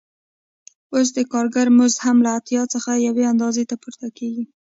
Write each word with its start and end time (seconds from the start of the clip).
اوس 0.93 1.07
د 1.17 1.19
کارګر 1.31 1.67
مزد 1.77 1.97
هم 2.05 2.17
له 2.25 2.31
اتیا 2.39 2.63
څخه 2.73 2.91
یوې 3.07 3.23
اندازې 3.33 3.63
ته 3.69 3.75
پورته 3.81 4.07
کېږي 4.17 4.43